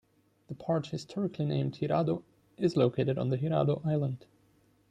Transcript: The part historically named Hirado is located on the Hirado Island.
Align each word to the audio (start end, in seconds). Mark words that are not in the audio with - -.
The 0.47 0.55
part 0.55 0.87
historically 0.87 1.45
named 1.45 1.75
Hirado 1.75 2.23
is 2.57 2.75
located 2.75 3.19
on 3.19 3.29
the 3.29 3.37
Hirado 3.37 3.85
Island. 3.85 4.25